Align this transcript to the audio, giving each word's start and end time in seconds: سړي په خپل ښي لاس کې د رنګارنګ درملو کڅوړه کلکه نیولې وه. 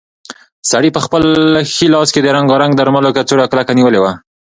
سړي 0.71 0.89
په 0.93 1.01
خپل 1.05 1.23
ښي 1.73 1.87
لاس 1.93 2.09
کې 2.13 2.21
د 2.21 2.27
رنګارنګ 2.37 2.73
درملو 2.75 3.15
کڅوړه 3.17 3.45
کلکه 3.51 3.71
نیولې 3.79 3.99
وه. 4.01 4.11